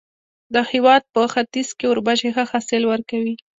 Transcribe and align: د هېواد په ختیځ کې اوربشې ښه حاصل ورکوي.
د 0.53 0.55
هېواد 0.71 1.03
په 1.13 1.21
ختیځ 1.33 1.69
کې 1.77 1.85
اوربشې 1.89 2.29
ښه 2.35 2.43
حاصل 2.51 2.81
ورکوي. 2.91 3.35